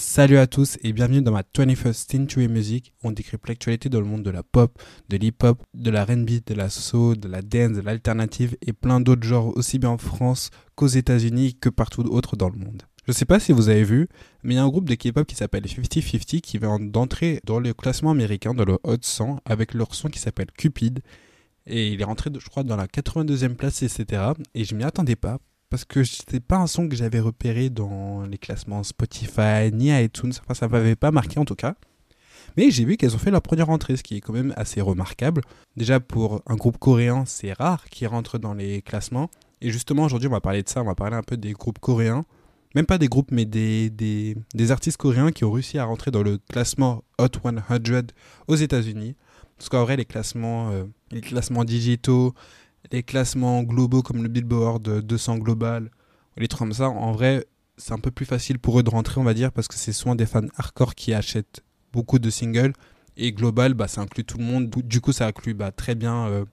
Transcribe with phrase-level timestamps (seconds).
[0.00, 4.06] Salut à tous et bienvenue dans ma 21st Century Music on décrypte l'actualité dans le
[4.06, 7.72] monde de la pop, de l'hip-hop, de la R&B, de la soul, de la dance,
[7.72, 12.36] de l'alternative et plein d'autres genres aussi bien en France qu'aux États-Unis que partout autre
[12.36, 12.84] dans le monde.
[13.08, 14.06] Je sais pas si vous avez vu,
[14.44, 17.58] mais il y a un groupe de K-pop qui s'appelle 50-50 qui vient d'entrer dans
[17.58, 21.00] le classement américain, dans le Hot 100, avec leur son qui s'appelle Cupid.
[21.66, 24.22] Et il est rentré, je crois, dans la 82e place, etc.
[24.54, 25.38] Et je m'y attendais pas
[25.70, 30.32] parce que c'était pas un son que j'avais repéré dans les classements Spotify ni iTunes.
[30.40, 31.74] Enfin, ça m'avait pas marqué en tout cas.
[32.56, 34.80] Mais j'ai vu qu'elles ont fait leur première entrée, ce qui est quand même assez
[34.80, 35.42] remarquable.
[35.76, 39.30] Déjà pour un groupe coréen, c'est rare qu'ils rentrent dans les classements.
[39.60, 40.80] Et justement, aujourd'hui, on va parler de ça.
[40.80, 42.24] On va parler un peu des groupes coréens.
[42.74, 46.10] Même pas des groupes, mais des, des, des artistes coréens qui ont réussi à rentrer
[46.10, 48.12] dans le classement Hot 100
[48.46, 49.16] aux États-Unis.
[49.56, 52.34] Parce qu'en vrai, les classements, euh, les classements digitaux,
[52.92, 55.90] les classements globaux comme le Billboard 200 Global,
[56.36, 57.46] les trucs comme ça, en vrai,
[57.76, 59.92] c'est un peu plus facile pour eux de rentrer, on va dire, parce que c'est
[59.92, 61.62] souvent des fans hardcore qui achètent
[61.92, 62.72] beaucoup de singles.
[63.16, 64.70] Et Global, bah, ça inclut tout le monde.
[64.70, 66.44] Du coup, ça inclut bah, très bien euh,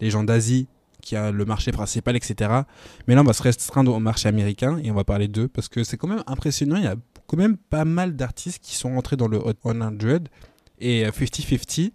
[0.00, 0.66] les gens d'Asie,
[1.02, 2.62] qui a le marché principal, etc.
[3.06, 5.68] Mais là, on va se restreindre au marché américain et on va parler d'eux parce
[5.68, 6.76] que c'est quand même impressionnant.
[6.76, 9.90] Il y a quand même pas mal d'artistes qui sont entrés dans le Hot 100
[10.80, 11.90] et 50-50 euh,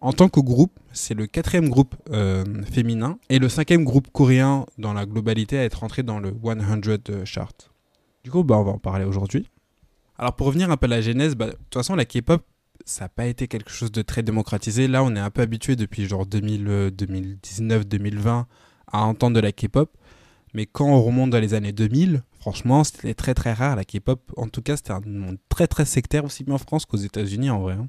[0.00, 4.66] en tant que groupe, c'est le quatrième groupe euh, féminin et le cinquième groupe coréen
[4.78, 7.70] dans la globalité à être entré dans le 100 euh, chart.
[8.22, 9.48] Du coup, bah, on va en parler aujourd'hui.
[10.18, 12.42] Alors pour revenir un peu à la genèse, bah, de toute façon la K-pop,
[12.84, 14.86] ça n'a pas été quelque chose de très démocratisé.
[14.86, 18.42] Là, on est un peu habitué depuis genre 2019-2020 euh,
[18.92, 19.90] à entendre de la K-pop.
[20.54, 24.20] Mais quand on remonte dans les années 2000, franchement, c'était très très rare la K-pop.
[24.36, 27.50] En tout cas, c'était un monde très très sectaire, aussi bien en France qu'aux États-Unis
[27.50, 27.74] en vrai.
[27.74, 27.88] Hein.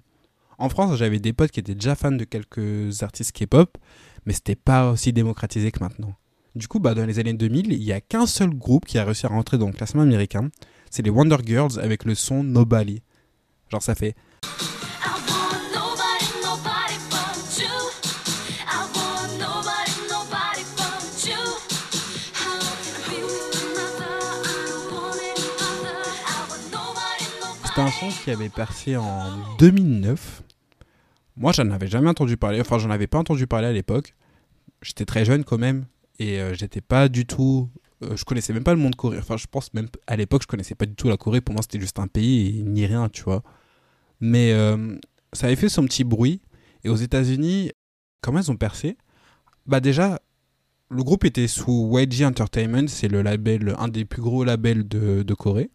[0.58, 3.78] En France, j'avais des potes qui étaient déjà fans de quelques artistes K-pop,
[4.26, 6.16] mais c'était pas aussi démocratisé que maintenant.
[6.56, 9.06] Du coup, bah, dans les années 2000, il n'y a qu'un seul groupe qui a
[9.06, 10.50] réussi à rentrer dans le classement américain.
[10.90, 13.04] C'est les Wonder Girls avec le son Nobody.
[13.70, 14.16] Genre, ça fait.
[27.77, 29.30] C'était un son qui avait percé en
[29.60, 30.42] 2009
[31.36, 32.60] moi, j'en avais jamais entendu parler.
[32.60, 34.15] Enfin, j'en avais pas entendu parler à l'époque.
[34.82, 35.86] J'étais très jeune quand même.
[36.17, 37.70] Et euh, j'étais pas du tout.
[38.04, 39.20] Euh, je connaissais même pas le monde coréen.
[39.20, 41.39] Enfin, je pense même à l'époque, je connaissais pas du tout la Corée.
[41.39, 43.43] Pour moi, c'était juste un pays ni rien, tu vois.
[44.21, 44.98] Mais euh,
[45.33, 46.42] ça avait fait son petit bruit.
[46.83, 47.73] Et aux États-Unis,
[48.21, 48.98] comment ils ont percé?
[49.67, 50.20] Bah, déjà,
[50.89, 52.87] le groupe était sous YG Entertainment.
[52.87, 55.70] C'est le label, un des plus gros labels de Corée.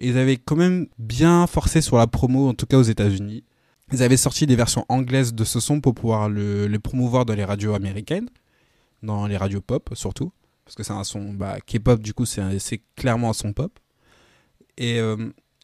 [0.00, 3.44] Ils avaient quand même bien forcé sur la promo, en tout cas aux États-Unis.
[3.92, 7.44] Ils avaient sorti des versions anglaises de ce son pour pouvoir le, promouvoir dans les
[7.44, 8.28] radios américaines,
[9.02, 10.32] dans les radios pop surtout,
[10.64, 13.78] parce que c'est un son bah, K-pop, du coup c'est clairement un son pop.
[14.78, 15.16] Et euh,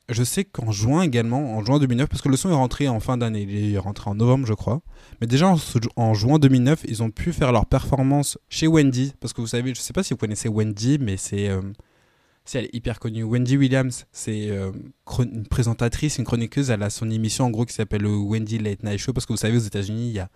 [0.09, 3.01] je sais qu'en juin également, en juin 2009, parce que le son est rentré en
[3.01, 4.83] fin d'année, il est rentré en novembre je crois,
[5.21, 5.55] mais déjà
[5.97, 9.73] en, juin 2009, ils ont pu faire leur performance chez Wendy, parce que vous savez,
[9.73, 11.49] je sais pas si vous connaissez Wendy, mais c'est...
[11.49, 11.63] Euh,
[12.47, 13.25] c'est elle est hyper connue.
[13.25, 14.73] Wendy Williams, c'est euh,
[15.19, 16.71] une présentatrice, une chroniqueuse.
[16.71, 19.33] Elle a son émission en gros qui s'appelle le Wendy Late Night Show parce que
[19.33, 20.29] vous savez, aux États-Unis, il y a,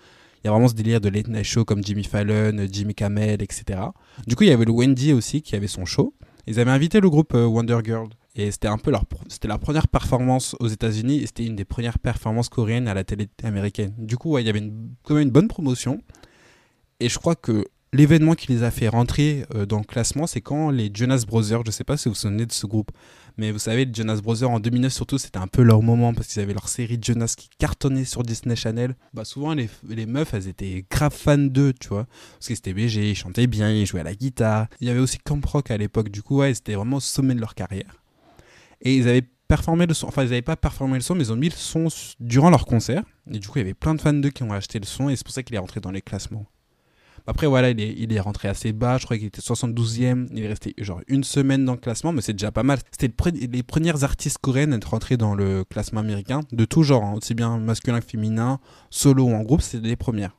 [0.44, 3.81] y a vraiment ce délire de Late Night Show comme Jimmy Fallon, Jimmy Kimmel, etc.
[4.26, 6.15] Du coup, il y avait le Wendy aussi qui avait son show.
[6.47, 9.88] Ils avaient invité le groupe euh, Wonder Girl et c'était un peu leur, c'était première
[9.88, 13.94] performance aux États-Unis et c'était une des premières performances coréennes à la télé américaine.
[13.99, 16.00] Du coup, il y avait une, quand même une bonne promotion.
[17.00, 20.40] Et je crois que l'événement qui les a fait rentrer euh, dans le classement, c'est
[20.40, 22.90] quand les Jonas Brothers, je ne sais pas si vous vous souvenez de ce groupe,
[23.36, 26.28] mais vous savez, les Jonas Brothers en 2009 surtout, c'était un peu leur moment parce
[26.28, 28.94] qu'ils avaient leur série Jonas qui cartonnait sur Disney Channel.
[29.12, 32.74] Bah souvent les, les meufs, elles étaient grave fans d'eux, tu vois, parce qu'ils étaient
[32.74, 34.68] BG, ils chantaient bien, ils jouaient à la guitare.
[34.80, 37.34] Il y avait aussi Camp Rock à l'époque, du coup, ouais, c'était vraiment au sommet
[37.34, 38.02] de leur carrière.
[38.82, 41.32] Et ils avaient performé le son, enfin ils n'avaient pas performé le son, mais ils
[41.32, 41.88] ont mis le son
[42.20, 43.02] durant leur concert.
[43.32, 45.08] Et du coup, il y avait plein de fans d'eux qui ont acheté le son
[45.08, 46.46] et c'est pour ça qu'il est rentré dans les classements.
[47.30, 48.98] Après, voilà, il est, est rentré assez bas.
[48.98, 50.26] Je crois qu'il était 72e.
[50.32, 52.80] Il est resté genre une semaine dans le classement, mais c'est déjà pas mal.
[52.91, 53.14] C'était
[53.46, 57.14] les premières artistes coréennes à être rentrées dans le classement américain, de tout genre, hein,
[57.16, 58.58] aussi bien masculin que féminin,
[58.90, 60.37] solo ou en groupe, c'était les premières.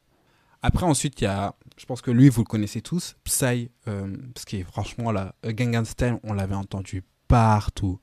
[0.63, 4.13] Après, ensuite, il y a, je pense que lui, vous le connaissez tous, Psy, euh,
[4.33, 8.01] parce que franchement, là, Gangnam Style, on l'avait entendu partout.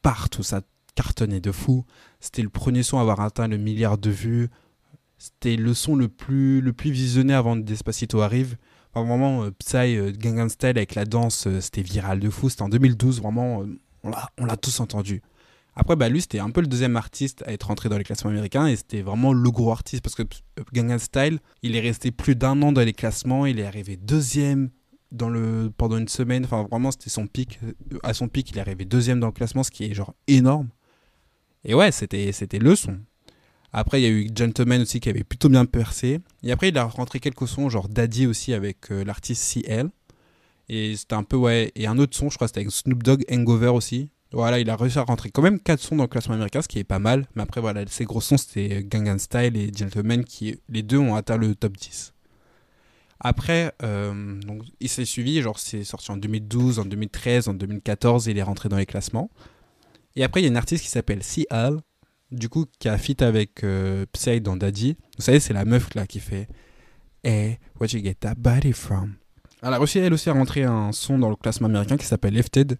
[0.00, 0.62] Partout, ça
[0.94, 1.84] cartonnait de fou.
[2.20, 4.48] C'était le premier son à avoir atteint le milliard de vues.
[5.24, 8.58] C'était le son le plus, le plus visionné avant Despacito arrive.
[8.92, 12.50] Enfin, vraiment, euh, Psy, euh, Gangnam Style avec la danse, euh, c'était viral de fou.
[12.50, 13.64] C'était en 2012, vraiment,
[14.02, 15.22] on l'a tous entendu.
[15.76, 18.28] Après, bah, lui, c'était un peu le deuxième artiste à être rentré dans les classements
[18.32, 20.24] américains et c'était vraiment le gros artiste parce que
[20.74, 23.46] Gangnam Style, il est resté plus d'un an dans les classements.
[23.46, 24.68] Il est arrivé deuxième
[25.10, 26.44] dans le, pendant une semaine.
[26.44, 27.60] Enfin, vraiment, c'était son pic.
[28.02, 30.68] À son pic, il est arrivé deuxième dans le classement, ce qui est genre énorme.
[31.64, 33.00] Et ouais, c'était, c'était le son.
[33.76, 36.20] Après, il y a eu Gentleman aussi qui avait plutôt bien percé.
[36.44, 39.90] Et après, il a rentré quelques sons, genre Daddy aussi avec euh, l'artiste CL.
[40.68, 41.50] Et un peu.
[41.50, 44.10] Et un autre son, je crois, c'était avec Snoop Dogg, Hangover aussi.
[44.30, 46.68] Voilà, il a réussi à rentrer quand même 4 sons dans le classement américain, ce
[46.68, 47.26] qui est pas mal.
[47.34, 51.16] Mais après, voilà, ses gros sons, c'était Gangnam Style et Gentleman, qui les deux ont
[51.16, 52.14] atteint le top 10.
[53.18, 54.38] Après, euh,
[54.78, 58.42] il s'est suivi, genre c'est sorti en 2012, en 2013, en 2014, et il est
[58.42, 59.30] rentré dans les classements.
[60.14, 61.78] Et après, il y a une artiste qui s'appelle CL,
[62.30, 64.96] du coup, qui a fit avec euh, Psy dans Daddy.
[65.16, 66.48] Vous savez, c'est la meuf là qui fait
[67.22, 69.14] Hey, where you get that body from?
[69.62, 72.34] Elle a réussi, elle aussi, à rentrer un son dans le classement américain qui s'appelle
[72.34, 72.78] Lifted.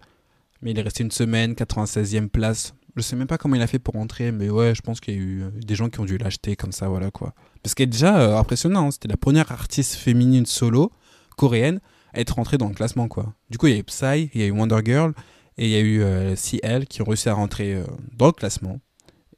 [0.61, 2.75] Mais il est resté une semaine, 96e place.
[2.97, 5.15] Je sais même pas comment il a fait pour rentrer, mais ouais, je pense qu'il
[5.15, 7.35] y a eu euh, des gens qui ont dû l'acheter comme ça, voilà quoi.
[7.63, 8.91] Parce qu'elle est déjà euh, impressionnant, hein.
[8.91, 10.93] c'était la première artiste féminine solo
[11.37, 11.81] coréenne
[12.13, 13.35] à être rentrée dans le classement quoi.
[13.51, 15.13] Du coup, il y a eu Psy, il y a eu Wonder Girl
[15.57, 17.83] et il y a eu CL qui ont réussi à rentrer
[18.17, 18.79] dans le classement.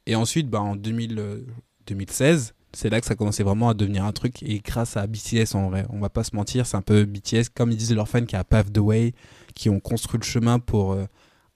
[0.07, 1.43] Et ensuite, bah, en 2000,
[1.85, 4.41] 2016, euh, c'est là que ça commençait vraiment à devenir un truc.
[4.41, 7.49] Et grâce à BTS, en vrai, on va pas se mentir, c'est un peu BTS,
[7.53, 9.13] comme ils disent leurs fans, qui a paved the way,
[9.53, 11.05] qui ont construit le chemin pour euh,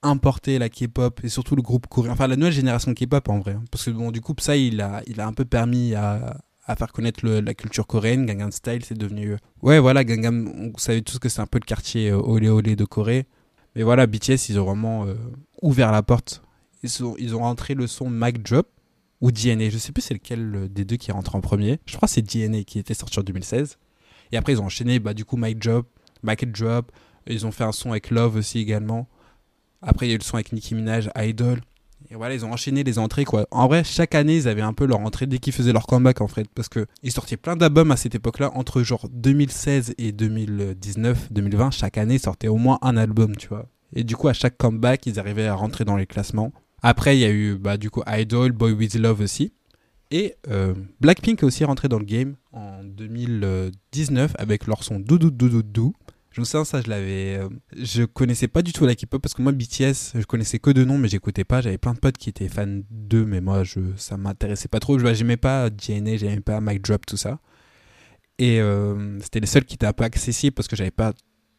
[0.02, 2.12] importer la K-pop et surtout le groupe coréen.
[2.12, 3.56] Enfin, la nouvelle génération K-pop, en vrai.
[3.70, 6.76] Parce que, bon, du coup, ça, il a, il a un peu permis à, à
[6.76, 8.26] faire connaître la culture coréenne.
[8.26, 9.32] Gangnam Style, c'est devenu.
[9.32, 12.76] Euh, ouais, voilà, Gangnam, vous savez tous que c'est un peu le quartier olé olé
[12.76, 13.24] de Corée.
[13.76, 15.06] Mais voilà, BTS, ils ont vraiment
[15.62, 16.42] ouvert la porte
[16.82, 18.68] ils, ont rentré le son Mic Drop
[19.20, 19.70] ou DNA.
[19.70, 21.78] Je sais plus c'est lequel euh, des deux qui est rentré en premier.
[21.86, 23.78] Je crois que c'est DNA qui était sorti en 2016.
[24.32, 25.86] Et après, ils ont enchaîné bah, du coup Mic Drop,
[26.22, 26.90] Mic Drop.
[27.26, 29.08] Ils ont fait un son avec Love aussi également.
[29.80, 31.60] Après, il y a eu le son avec Nicki Minaj, Idol.
[32.10, 33.46] Et voilà, ils ont enchaîné les entrées quoi.
[33.50, 36.20] En vrai, chaque année, ils avaient un peu leur entrée dès qu'ils faisaient leur comeback
[36.20, 36.48] en fait.
[36.54, 38.50] Parce qu'ils sortaient plein d'albums à cette époque-là.
[38.54, 43.48] Entre genre 2016 et 2019, 2020, chaque année, ils sortaient au moins un album, tu
[43.48, 43.68] vois.
[43.94, 46.52] Et du coup, à chaque comeback, ils arrivaient à rentrer dans les classements.
[46.82, 49.52] Après, il y a eu bah, du coup Idol, Boy With Love aussi.
[50.10, 55.30] Et euh, Blackpink est aussi rentré dans le game en 2019 avec leur son Doudou
[55.30, 55.94] Doudou Dou.
[56.30, 57.36] Je me souviens, ça, je l'avais.
[57.36, 60.70] Euh, je connaissais pas du tout la K-pop parce que moi, BTS, je connaissais que
[60.70, 61.60] de nom, mais j'écoutais pas.
[61.60, 64.98] J'avais plein de potes qui étaient fans d'eux, mais moi, je, ça m'intéressait pas trop.
[64.98, 67.38] Je J'aimais pas DNA, j'aimais pas Mic Drop, tout ça.
[68.38, 71.12] Et euh, c'était les seuls qui étaient un peu accessibles parce que j'avais pas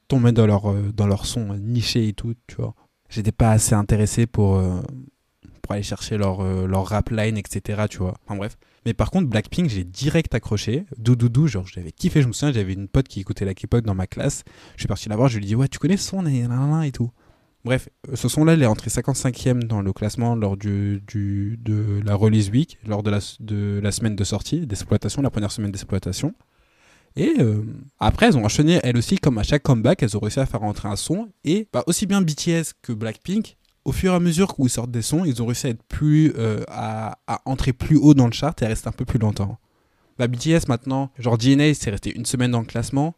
[0.07, 2.75] tombé dans leur, dans leur son niché et tout, tu vois.
[3.09, 4.59] J'étais pas assez intéressé pour,
[5.63, 7.83] pour aller chercher leur, euh, leur rap line, etc.
[7.89, 8.13] Tu vois.
[8.25, 8.57] Enfin bref.
[8.86, 10.86] Mais par contre, Blackpink, j'ai direct accroché.
[10.98, 12.21] Doudoudou, genre, j'avais kiffé.
[12.21, 14.44] Je me souviens, j'avais une pote qui écoutait la K-pop dans ma classe.
[14.75, 16.92] Je suis parti la voir, je lui ai dit, ouais, tu connais ce son et
[16.92, 17.10] tout.
[17.63, 22.16] Bref, euh, ce son-là, il est rentré 55e dans le classement lors du, de la
[22.16, 26.33] release week, lors de la, de la semaine de sortie d'exploitation, la première semaine d'exploitation.
[27.16, 27.63] Et euh,
[28.00, 30.59] après, elles ont enchaîné, elles aussi, comme à chaque comeback, elles ont réussi à faire
[30.59, 31.30] rentrer un son.
[31.45, 34.91] Et bah, aussi bien BTS que Blackpink au fur et à mesure où ils sortent
[34.91, 38.31] des sons, ils ont réussi à être plus euh, à, entrer plus haut dans le
[38.31, 39.57] chart et à rester un peu plus longtemps.
[40.18, 43.15] Bah, BTS maintenant, genre DNA, c'est resté une semaine dans le classement.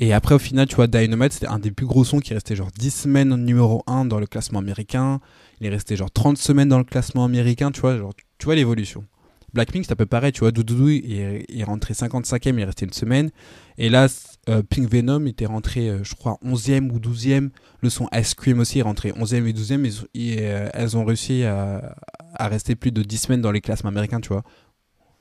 [0.00, 2.56] Et après, au final, tu vois, Dynamite, c'était un des plus gros sons qui restait
[2.56, 5.20] genre 10 semaines numéro 1 dans le classement américain.
[5.60, 8.56] Il est resté genre 30 semaines dans le classement américain, tu vois, genre, tu vois
[8.56, 9.04] l'évolution.
[9.52, 12.86] Blackpink, c'est un peu pareil, tu vois, Doudou, il est, rentré 55e, il est resté
[12.86, 13.30] une semaine.
[13.78, 14.08] Et là,
[14.48, 17.50] euh, Pink Venom était rentré, euh, je crois, 11e ou 12e.
[17.80, 20.06] Le son Ice Cream aussi est rentré 11e et 12e.
[20.14, 21.94] Et, euh, elles ont réussi à,
[22.38, 24.42] rester plus de 10 semaines dans les classements américains, tu vois.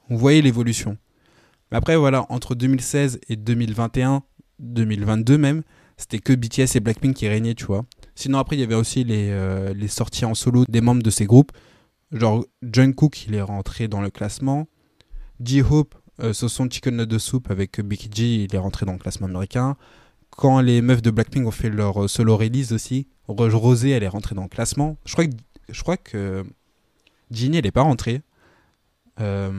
[0.10, 0.98] Vous voyez l'évolution.
[1.72, 4.24] Mais après, voilà, entre 2016 et 2021,
[4.60, 5.64] 2022 même,
[5.96, 7.86] c'était que BTS et Blackpink qui régnaient, tu vois.
[8.16, 11.26] Sinon, après, il y avait aussi les, les sorties en solo des membres de ces
[11.26, 11.52] groupes.
[12.12, 14.68] Genre, Jungkook, il est rentré dans le classement.
[15.40, 19.00] J-Hope, euh, ce sont Chicken Noodle Soup avec Becky G, il est rentré dans le
[19.00, 19.78] classement américain.
[20.30, 24.08] Quand les meufs de Blackpink ont fait leur euh, solo release aussi, Rosé, elle est
[24.08, 24.98] rentrée dans le classement.
[25.06, 25.34] Je crois que,
[25.70, 26.44] je crois que
[27.32, 28.22] Ginny, elle n'est pas rentrée.
[29.20, 29.52] Euh,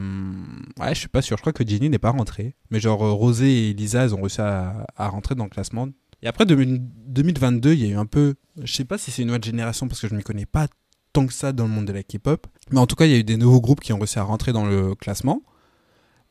[0.79, 1.37] ouais, je suis pas sûr.
[1.37, 2.55] Je crois que Ginny n'est pas rentrée.
[2.69, 5.87] Mais genre, Rosé et Lisa, elles ont réussi à, à rentrer dans le classement.
[6.21, 8.35] Et après 2022, il y a eu un peu.
[8.61, 10.67] Je sais pas si c'est une nouvelle génération parce que je ne m'y connais pas
[11.13, 12.47] tant que ça dans le monde de la K-pop.
[12.71, 14.23] Mais en tout cas, il y a eu des nouveaux groupes qui ont réussi à
[14.23, 15.43] rentrer dans le classement.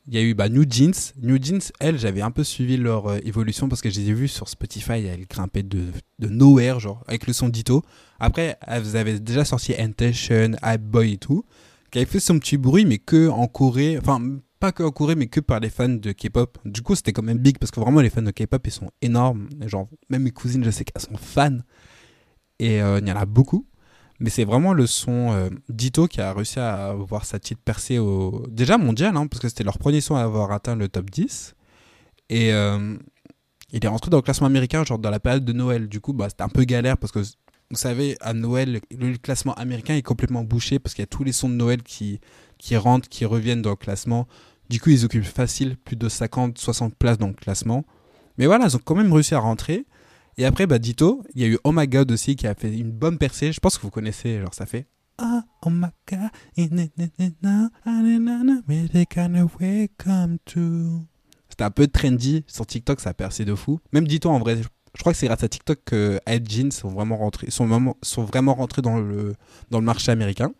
[0.07, 0.93] Il y a eu bah, New Jeans.
[1.23, 4.13] New Jeans, elles, j'avais un peu suivi leur euh, évolution parce que je les ai
[4.13, 5.87] vues sur Spotify, elles grimpaient de,
[6.19, 7.83] de nowhere, genre, avec le son Ditto.
[8.21, 11.45] Après, elles avaient déjà sorti Intention, Hype Boy et tout,
[11.91, 14.21] qui avait fait son petit bruit, mais que en Corée, enfin,
[14.61, 16.59] pas que en Corée, mais que par les fans de K-pop.
[16.67, 18.91] Du coup, c'était quand même big parce que vraiment, les fans de K-pop, ils sont
[19.01, 19.49] énormes.
[19.67, 21.59] Genre, même mes cousines, je sais qu'elles sont fans.
[22.59, 23.67] Et euh, il y en a beaucoup.
[24.21, 27.99] Mais c'est vraiment le son euh, Dito qui a réussi à avoir sa petite percée
[27.99, 28.45] au...
[28.49, 31.55] déjà mondial, hein, parce que c'était leur premier son à avoir atteint le top 10.
[32.31, 32.97] Et, euh,
[33.75, 35.89] il est rentré dans le classement américain, genre dans la période de Noël.
[35.89, 39.53] Du coup, bah, c'était un peu galère parce que, vous savez, à Noël, le classement
[39.55, 42.21] américain est complètement bouché parce qu'il y a tous les sons de Noël qui,
[42.77, 44.29] rentrent, qui reviennent dans le classement.
[44.71, 47.85] Du coup, ils occupent facile plus de 50, 60 places dans le classement.
[48.39, 49.87] Mais voilà, ils ont quand même réussi à rentrer.
[50.37, 52.77] Et après, bah, Dito, il y a eu Oh My God aussi qui a fait
[52.77, 53.53] une bonne percée.
[53.53, 54.87] Je pense que vous connaissez, genre ça fait
[55.19, 56.31] Ah, oh my God,
[61.49, 63.79] c'était un peu trendy sur TikTok, ça a percé de fou.
[63.93, 66.89] Même Dito en vrai, je crois que c'est grâce à TikTok que Hype Jeans sont
[66.89, 69.35] vraiment rentrés, sont sont vraiment rentrés dans le,
[69.71, 70.53] dans le marché américain.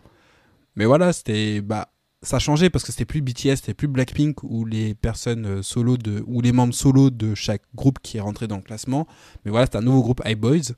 [0.77, 1.89] Mais voilà, c'était bah
[2.25, 5.97] ça changé parce que c'était plus BTS, c'était plus Blackpink ou les personnes euh, solo
[5.97, 9.07] de ou les membres solo de chaque groupe qui est rentré dans le classement.
[9.45, 10.75] Mais voilà, c'était un nouveau groupe Hype Boys.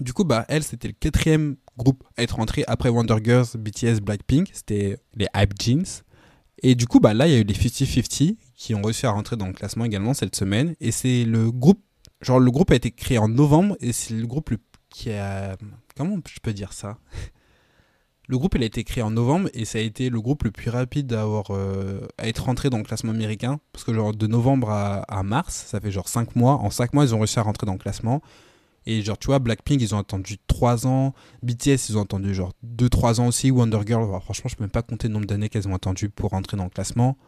[0.00, 4.00] Du coup, bah elle, c'était le quatrième groupe à être rentré après Wonder Girls, BTS,
[4.00, 4.50] Blackpink.
[4.52, 6.02] C'était les Hype Jeans.
[6.62, 9.10] Et du coup, bah là, il y a eu les 50-50 qui ont réussi à
[9.10, 10.74] rentrer dans le classement également cette semaine.
[10.80, 11.82] Et c'est le groupe,
[12.20, 14.54] genre le groupe a été créé en novembre et c'est le groupe
[14.88, 15.56] qui a,
[15.96, 16.98] comment je peux dire ça?
[18.32, 20.50] Le groupe il a été créé en novembre et ça a été le groupe le
[20.50, 23.60] plus rapide à, euh, à être rentré dans le classement américain.
[23.74, 26.54] Parce que genre de novembre à, mars, ça fait genre 5 mois.
[26.54, 28.22] En 5 mois, ils ont réussi à rentrer dans le classement.
[28.86, 31.12] Et genre, tu vois, Blackpink, ils ont attendu 3 ans.
[31.42, 33.50] BTS, ils ont attendu genre 2-3 ans aussi.
[33.50, 36.30] Wonder Girl, franchement, je peux même pas compter le nombre d'années qu'elles ont attendu pour
[36.30, 37.18] rentrer dans le classement.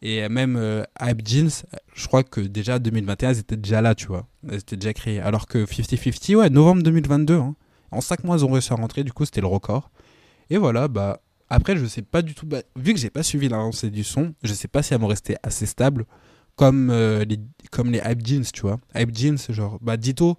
[0.00, 1.50] Et même euh, Hype Jeans,
[1.92, 4.26] je crois que déjà 2021, elles étaient déjà là, tu vois.
[4.48, 5.20] Elles étaient déjà créées.
[5.20, 7.34] Alors que 50-50, ouais, novembre 2022.
[7.34, 7.54] Hein.
[7.90, 9.04] En 5 mois, elles ont réussi à rentrer.
[9.04, 9.90] Du coup, c'était le record.
[10.50, 11.20] Et voilà, bah.
[11.50, 12.46] Après, je sais pas du tout.
[12.46, 15.06] Bah, vu que j'ai pas suivi l'avancée du son, je sais pas si elles vont
[15.06, 16.04] rester assez stables.
[16.56, 17.38] Comme, euh, les,
[17.70, 18.78] comme les Hype Jeans, tu vois.
[18.94, 20.36] Hype Jeans, genre, bah, Dito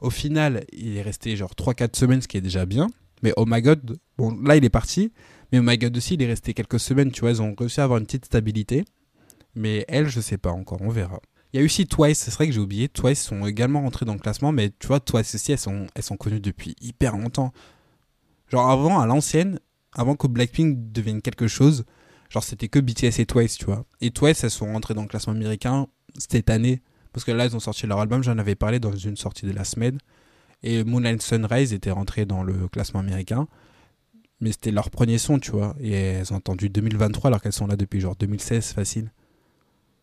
[0.00, 2.88] au final, il est resté genre 3-4 semaines, ce qui est déjà bien.
[3.22, 5.12] Mais Oh My God, bon, là, il est parti.
[5.52, 7.30] Mais Oh My God aussi, il est resté quelques semaines, tu vois.
[7.30, 8.84] Ils ont réussi à avoir une petite stabilité.
[9.54, 11.20] Mais elle, je sais pas encore, on verra.
[11.52, 12.88] Il y a aussi Twice, c'est vrai que j'ai oublié.
[12.88, 16.02] Twice sont également rentrés dans le classement, mais tu vois, Twice aussi, elles sont, elles
[16.02, 17.52] sont connues depuis hyper longtemps.
[18.50, 19.60] Genre avant, à l'ancienne,
[19.94, 21.84] avant que Blackpink devienne quelque chose,
[22.28, 23.84] genre c'était que BTS et Twice, tu vois.
[24.00, 25.86] Et Twice, elles sont rentrées dans le classement américain
[26.18, 26.82] cette année.
[27.12, 29.52] Parce que là, ils ont sorti leur album, j'en avais parlé dans une sortie de
[29.52, 29.98] la semaine.
[30.62, 33.48] Et Moonlight Sunrise était rentré dans le classement américain.
[34.40, 35.74] Mais c'était leur premier son, tu vois.
[35.80, 39.12] Et elles ont entendu 2023 alors qu'elles sont là depuis genre 2016, facile.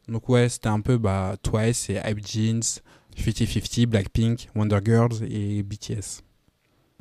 [0.08, 2.82] Donc ouais, c'était un peu bah, Twice et Hype Jeans,
[3.18, 6.24] 50-50, Blackpink, Wonder Girls et BTS.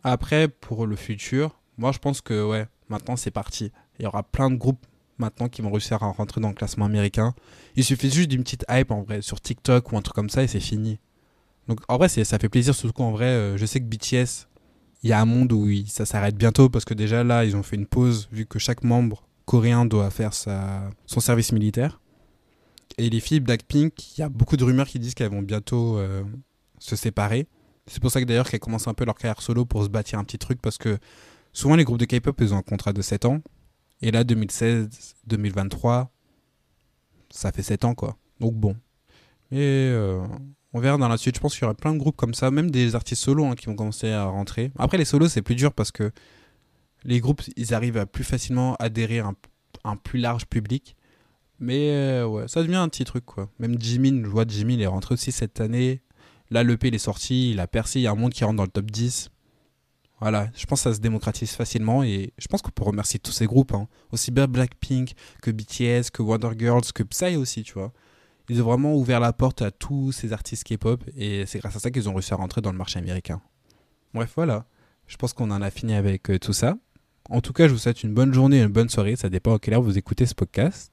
[0.03, 3.73] Après, pour le futur, moi je pense que ouais, maintenant c'est parti.
[3.99, 4.87] Il y aura plein de groupes
[5.19, 7.35] maintenant qui vont réussir à rentrer dans le classement américain.
[7.75, 10.43] Il suffit juste d'une petite hype en vrai sur TikTok ou un truc comme ça
[10.43, 10.99] et c'est fini.
[11.69, 14.47] Donc en vrai, ça fait plaisir, surtout qu'en vrai, euh, je sais que BTS,
[15.03, 17.63] il y a un monde où ça s'arrête bientôt parce que déjà là, ils ont
[17.63, 22.01] fait une pause vu que chaque membre coréen doit faire son service militaire.
[22.99, 25.99] Et les filles Blackpink, il y a beaucoup de rumeurs qui disent qu'elles vont bientôt
[25.99, 26.25] euh,
[26.79, 27.47] se séparer.
[27.87, 30.19] C'est pour ça que d'ailleurs qu'elles commencent un peu leur carrière solo pour se bâtir
[30.19, 30.99] un petit truc parce que
[31.53, 33.41] souvent les groupes de K-pop, ils ont un contrat de 7 ans
[34.03, 36.09] et là, 2016-2023,
[37.31, 38.17] ça fait 7 ans, quoi.
[38.41, 38.77] Donc bon.
[39.53, 40.25] Et euh,
[40.73, 41.37] on verra dans la suite.
[41.37, 43.55] Je pense qu'il y aura plein de groupes comme ça, même des artistes solos hein,
[43.55, 44.73] qui vont commencer à rentrer.
[44.79, 46.11] Après, les solos, c'est plus dur parce que
[47.05, 49.33] les groupes, ils arrivent à plus facilement adhérer à
[49.85, 50.97] un, plus large public.
[51.59, 53.49] Mais euh, ouais, ça devient un petit truc, quoi.
[53.59, 56.03] Même Jimin, je vois Jimin, il est rentré aussi cette année.
[56.51, 58.57] Là, l'EP, il est sorti, il a percé, il y a un monde qui rentre
[58.57, 59.31] dans le top 10.
[60.21, 63.33] Voilà, je pense que ça se démocratise facilement et je pense qu'on peut remercier tous
[63.33, 63.87] ces groupes, hein.
[64.13, 65.13] aussi bien Blackpink
[65.43, 67.93] que BTS, que Wonder Girls, que Psy aussi, tu vois.
[68.49, 71.81] Ils ont vraiment ouvert la porte à tous ces artistes K-pop et c'est grâce à
[71.81, 73.43] ça qu'ils ont réussi à rentrer dans le marché américain.
[74.15, 74.65] Bref, voilà,
[75.07, 76.79] je pense qu'on en a fini avec euh, tout ça.
[77.29, 79.59] En tout cas, je vous souhaite une bonne journée une bonne soirée, ça dépend à
[79.59, 80.93] quelle heure vous écoutez ce podcast.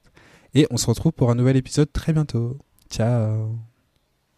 [0.56, 2.58] Et on se retrouve pour un nouvel épisode très bientôt.
[2.90, 3.73] Ciao